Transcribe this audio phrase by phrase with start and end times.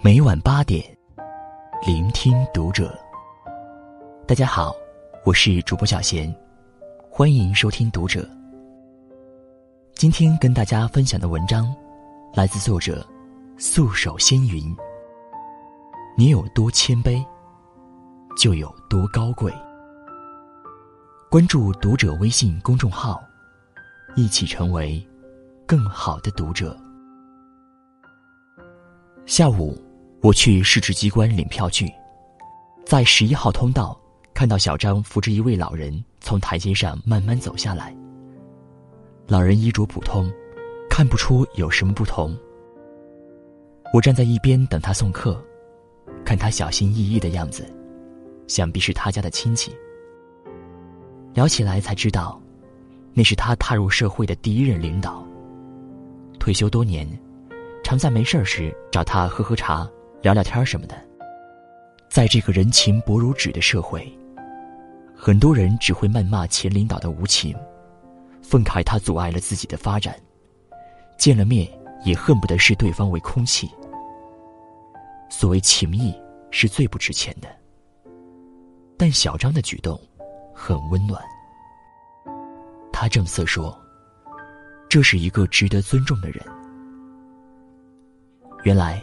[0.00, 0.80] 每晚八点，
[1.84, 2.96] 聆听读者。
[4.28, 4.72] 大家好，
[5.24, 6.32] 我是主播小贤，
[7.10, 8.24] 欢迎收听读者。
[9.94, 11.74] 今天跟大家分享的文章，
[12.32, 13.04] 来自作者
[13.56, 14.74] 素手仙云。
[16.16, 17.20] 你有多谦卑，
[18.36, 19.52] 就有多高贵。
[21.28, 23.20] 关注读者微信公众号，
[24.14, 25.04] 一起成为
[25.66, 26.76] 更好的读者。
[29.26, 29.76] 下午，
[30.20, 31.88] 我去市直机关领票据，
[32.84, 33.98] 在十一号通道
[34.34, 37.96] 看到小张扶着一位老人从台阶上慢慢走下来。
[39.28, 40.28] 老人衣着普通，
[40.90, 42.36] 看不出有什么不同。
[43.94, 45.40] 我站在一边等他送客，
[46.24, 47.64] 看他小心翼翼的样子，
[48.48, 49.72] 想必是他家的亲戚。
[51.32, 52.42] 聊起来才知道，
[53.14, 55.24] 那是他踏入社会的第一任领导。
[56.40, 57.08] 退休多年，
[57.84, 59.88] 常在没事时找他喝喝茶、
[60.22, 60.96] 聊聊天什么的。
[62.08, 64.06] 在这个人情薄如纸的社会，
[65.14, 67.56] 很多人只会谩骂前领导的无情，
[68.42, 70.14] 愤慨他阻碍了自己的发展，
[71.16, 71.68] 见了面
[72.04, 73.70] 也恨不得视对方为空气。
[75.30, 76.14] 所谓情谊
[76.50, 77.48] 是最不值钱的，
[78.96, 79.98] 但小张的举动。
[80.60, 81.22] 很温暖。
[82.92, 83.80] 他正色说
[84.90, 86.44] ：“这是一个值得尊重的人。”
[88.64, 89.00] 原来，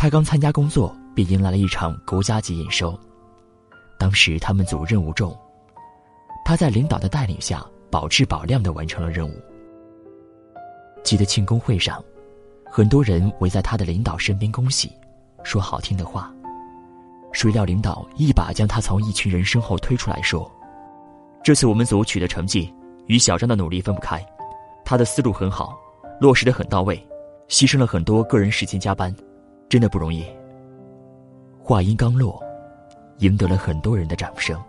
[0.00, 2.98] 他刚参加工作，便迎来了一场国家级验收。
[3.98, 5.38] 当时他们组任务重，
[6.42, 9.32] 他在领导的带领下，保质保量的完成了任务。
[11.02, 12.02] 记得庆功会上，
[12.64, 14.90] 很多人围在他的领导身边恭喜，
[15.42, 16.32] 说好听的话。
[17.30, 20.50] 谁料领导一把将他从一群人身后推出来说
[21.44, 24.18] ：“这次我们组取得成绩，与小张的努力分不开。
[24.82, 25.78] 他的思路很好，
[26.18, 26.96] 落实的很到位，
[27.50, 29.14] 牺牲了很多个人时间加班，
[29.70, 30.22] 真的不容易。”
[31.62, 32.42] 话音刚落，
[33.18, 34.60] 赢得了很多人的掌声。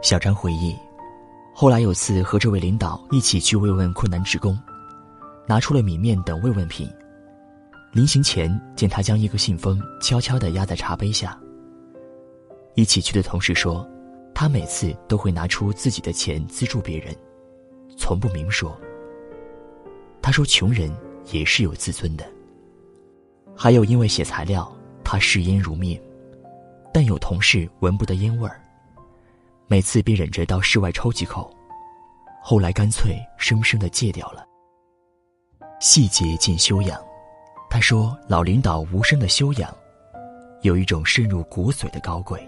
[0.00, 0.76] 小张回忆，
[1.52, 4.56] 后来有次和这位领导一起去慰问困难职工，
[5.44, 6.88] 拿出了米面等慰问品。
[7.90, 11.36] 临行前，见他将一个信封悄悄地压在茶杯下。
[12.74, 13.84] 一起去的同事说，
[14.32, 17.12] 他每次都会拿出自己的钱资助别人，
[17.96, 18.78] 从不明说。
[20.22, 20.94] 他说，穷人
[21.32, 22.24] 也是有自尊的。
[23.60, 26.00] 还有因为写材料，他嗜烟如命，
[26.94, 28.60] 但有同事闻不得烟味儿，
[29.66, 31.52] 每次便忍着到室外抽几口，
[32.40, 34.46] 后来干脆生生的戒掉了。
[35.80, 37.00] 细节见修养。
[37.68, 39.76] 他说：“老领导无声的修养，
[40.62, 42.40] 有一种深入骨髓的高贵。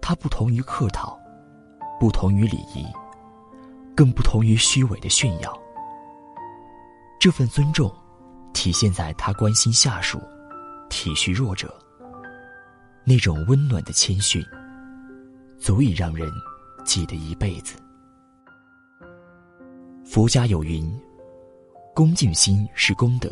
[0.00, 1.18] 他不同于客套，
[2.00, 2.86] 不同于礼仪，
[3.94, 5.52] 更不同于虚伪的炫耀。
[7.18, 7.92] 这份尊重，
[8.58, 10.20] 体现在他关心下属，
[10.90, 11.72] 体恤弱者。
[13.04, 14.44] 那种温暖的谦逊，
[15.60, 16.28] 足以让人
[16.84, 17.76] 记得一辈子。
[20.04, 20.92] 佛家有云：
[21.94, 23.30] 恭敬心是功德。”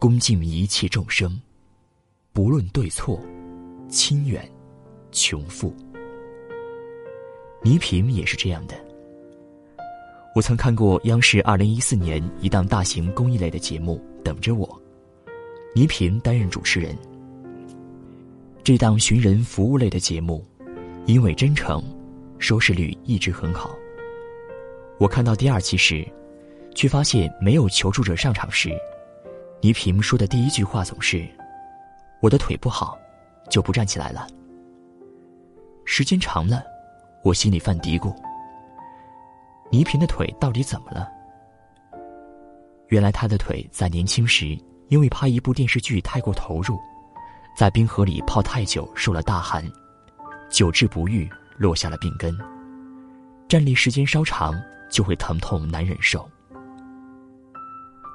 [0.00, 1.38] 恭敬一切众生，
[2.32, 3.20] 不论对错、
[3.90, 4.50] 亲远、
[5.12, 5.76] 穷富。
[7.62, 8.87] 倪萍也是这样的。
[10.34, 14.66] 我曾看过央视二零一四年一档大型公益类的节目《等着我》，
[15.74, 16.96] 倪萍担任主持人。
[18.62, 20.44] 这档寻人服务类的节目，
[21.06, 21.82] 因为真诚，
[22.38, 23.74] 收视率一直很好。
[24.98, 26.06] 我看到第二期时，
[26.74, 28.70] 却发现没有求助者上场时。
[29.60, 31.26] 倪萍说的第一句话总是
[32.22, 32.96] ：“我的腿不好，
[33.48, 34.28] 就不站起来了。”
[35.84, 36.62] 时间长了，
[37.24, 38.14] 我心里犯嘀咕：
[39.70, 41.08] 倪萍的腿到底怎么了？
[42.88, 44.58] 原来她的腿在年轻时
[44.88, 46.78] 因为拍一部电视剧太过投入，
[47.56, 49.62] 在冰河里泡太久受了大寒，
[50.48, 51.28] 久治不愈，
[51.58, 52.34] 落下了病根。
[53.46, 54.54] 站立时间稍长，
[54.90, 56.26] 就会疼痛难忍受。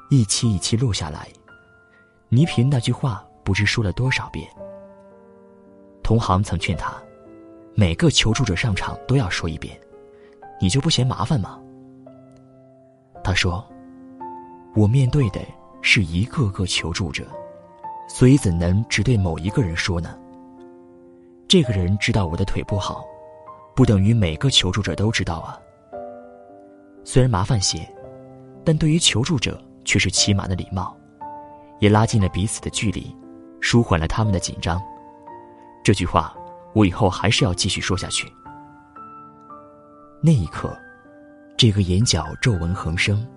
[0.09, 1.27] 一期一期录下来，
[2.29, 4.47] 倪萍那句话不知说了多少遍。
[6.01, 6.93] 同行曾劝他，
[7.75, 9.79] 每个求助者上场都要说一遍，
[10.63, 11.59] 你就不嫌麻烦吗？
[13.21, 13.67] 他说
[14.73, 15.41] ：“我面对的
[15.81, 17.25] 是一个个求助者，
[18.07, 20.17] 所以怎能只对某一个人说呢？
[21.49, 23.03] 这个人知道我的腿不好，
[23.75, 25.59] 不等于每个求助者都知道啊。
[27.03, 27.85] 虽然麻烦些，
[28.63, 30.95] 但对于求助者。”却是起码的礼貌，
[31.79, 33.13] 也拉近了彼此的距离，
[33.59, 34.81] 舒缓了他们的紧张。
[35.83, 36.33] 这句话，
[36.71, 38.31] 我以后还是要继续说下去。
[40.25, 40.73] 那一刻，
[41.57, 43.27] 这个眼角皱纹横生、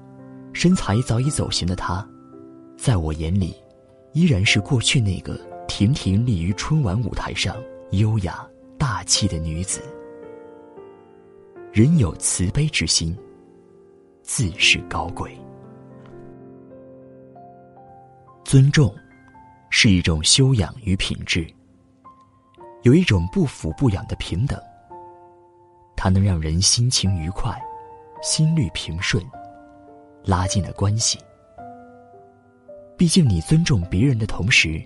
[0.53, 2.09] 身材早已走形的他，
[2.77, 3.56] 在我眼里，
[4.12, 5.37] 依然是过去那个
[5.67, 7.56] 亭亭立于春晚舞台上、
[7.91, 8.47] 优雅
[8.79, 9.83] 大气的女子。
[11.73, 13.19] 人有慈悲之心，
[14.23, 15.37] 自是高贵。
[18.44, 18.94] 尊重，
[19.71, 21.44] 是一种修养与品质。
[22.83, 24.56] 有一种不腐不养的平等，
[26.06, 27.61] 它能让人心情愉快，
[28.23, 29.20] 心率平顺，
[30.23, 31.19] 拉近了关系。
[32.97, 34.81] 毕竟，你尊重别人的同时，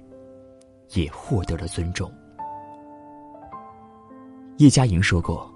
[0.94, 2.11] 也获得了尊重。
[4.56, 5.46] 叶嘉莹说过：“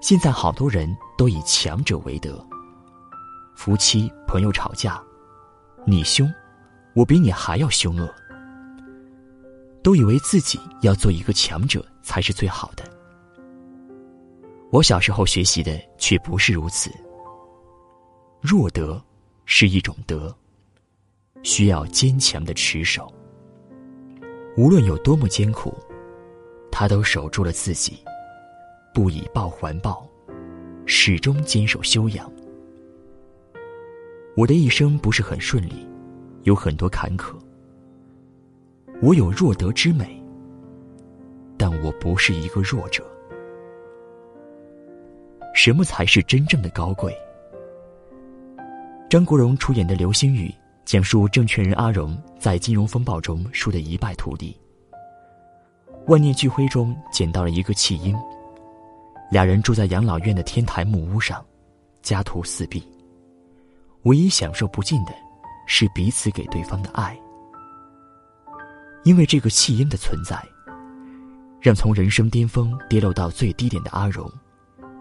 [0.00, 0.88] 现在好多人
[1.18, 2.42] 都以强者为德，
[3.54, 4.98] 夫妻朋友吵架，
[5.84, 6.26] 你凶。”
[6.96, 8.08] 我比你还要凶恶，
[9.82, 12.82] 都以为自己要做一个强者才是最好的。
[14.70, 16.90] 我小时候学习的却不是如此。
[18.40, 19.02] 弱德
[19.44, 20.34] 是一种德，
[21.42, 23.12] 需要坚强的持守。
[24.56, 25.74] 无论有多么艰苦，
[26.70, 27.98] 他都守住了自己，
[28.94, 30.08] 不以暴还暴，
[30.86, 32.30] 始终坚守修养。
[34.36, 35.86] 我的一生不是很顺利。
[36.44, 37.38] 有很多坎坷，
[39.02, 40.24] 我有弱德之美，
[41.58, 43.06] 但我不是一个弱者。
[45.62, 47.14] 什么才是真正的高贵？
[49.10, 50.48] 张国荣出演的《流星雨》
[50.86, 54.58] 讲述证券人阿荣在金融风暴中输得一败涂地，
[56.06, 58.16] 万念俱灰中捡到了一个弃婴，
[59.30, 61.44] 俩人住在养老院的天台木屋上，
[62.00, 62.82] 家徒四壁，
[64.04, 65.12] 唯一享受不尽的。
[65.66, 67.14] 是彼此给对方的爱，
[69.04, 70.42] 因为这个弃婴的存在，
[71.60, 74.26] 让从人生巅峰跌落到最低点的阿荣，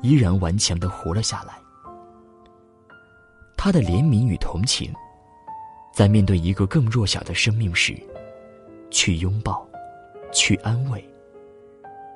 [0.02, 1.54] 依然顽强的活了下来。
[3.58, 4.94] 他的怜悯与同情，
[5.94, 7.98] 在面对一个更弱小的生命时，
[8.90, 9.68] 去拥抱，
[10.32, 11.04] 去安慰，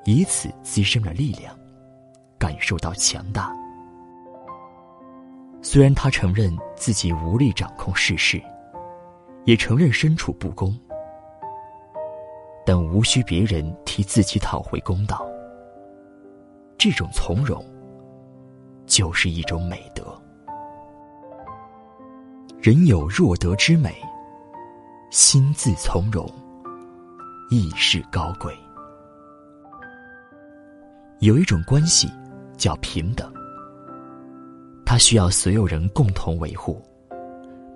[0.06, 1.54] 以此滋生了力量，
[2.38, 3.54] 感受到强大。
[5.60, 8.42] 虽然他承认自己无力掌控世事，
[9.44, 10.74] 也承认身处不公，
[12.64, 15.26] 但无需别人替自己讨回公道。
[16.78, 17.64] 这种从容，
[18.94, 20.04] 就是一种美德。
[22.62, 23.92] 人有若德之美，
[25.10, 26.32] 心自从容，
[27.50, 28.56] 亦是高贵。
[31.18, 32.08] 有一种关系，
[32.56, 33.34] 叫平等。
[34.86, 36.80] 他需要所有人共同维护，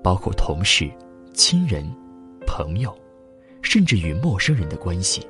[0.04, 0.88] 包括同事、
[1.34, 1.84] 亲人、
[2.46, 2.96] 朋友，
[3.60, 5.28] 甚至与陌生人的关系。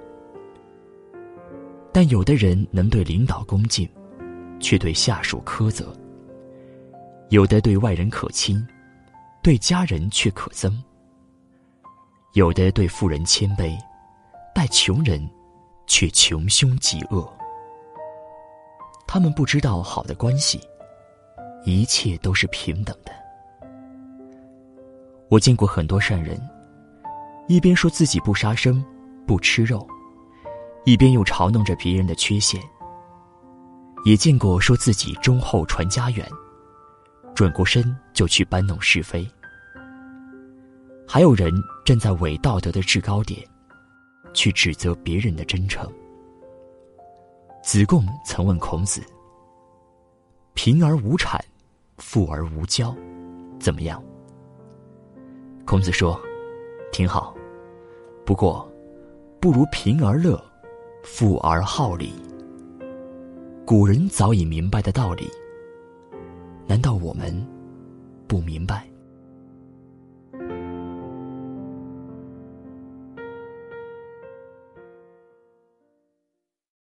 [1.95, 3.89] 但有的人能对领导恭敬，
[4.61, 5.85] 却对下属苛责；
[7.31, 8.67] 有的对外人可亲，
[9.43, 10.73] 对家人却可憎；
[12.35, 13.77] 有的对富人谦卑，
[14.55, 15.29] 待穷人
[15.87, 17.27] 却穷凶极恶。
[19.07, 20.61] 他们不知道好的关系。
[21.65, 23.13] 一切都是平等的。
[25.29, 26.41] 我见过很多善人，
[27.47, 28.83] 一边说自己不杀生、
[29.27, 29.87] 不吃肉，
[30.85, 32.63] 一边又嘲弄着别人的缺陷；
[34.09, 36.27] 也见过说自己忠厚传家远，
[37.35, 39.29] 转过身就去搬弄是非；
[41.07, 41.53] 还有人
[41.85, 43.47] 站在伪道德的制高点，
[44.33, 45.87] 去指责别人的真诚。
[47.63, 49.03] 子贡曾问孔子。
[50.55, 51.39] 贫而无产，
[51.99, 52.97] 富而无骄，
[53.61, 54.03] 怎么样？
[55.67, 56.19] 孔子说
[56.91, 57.37] ：“挺好，
[58.25, 58.67] 不过，
[59.39, 60.43] 不如贫而乐，
[61.05, 62.15] 富而好礼。
[63.69, 65.29] 古人早已明白的道理，
[66.67, 67.47] 难道我们
[68.27, 68.88] 不明白？”